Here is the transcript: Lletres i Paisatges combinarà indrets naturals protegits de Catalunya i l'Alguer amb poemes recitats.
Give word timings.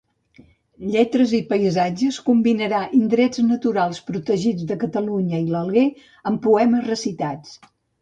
Lletres 0.95 1.33
i 1.39 1.41
Paisatges 1.51 2.17
combinarà 2.31 2.81
indrets 3.01 3.43
naturals 3.51 4.03
protegits 4.11 4.69
de 4.75 4.81
Catalunya 4.87 5.45
i 5.47 5.49
l'Alguer 5.55 5.89
amb 6.33 6.47
poemes 6.51 6.93
recitats. 6.95 7.59